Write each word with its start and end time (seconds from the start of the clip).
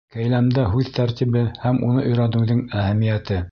Кәйләмдә 0.13 0.63
Һүҙ 0.75 0.89
тәртибе 0.95 1.45
һәм 1.67 1.79
уны 1.91 2.07
өйрәнеүҙең 2.07 2.67
әһәмиәте 2.83 3.43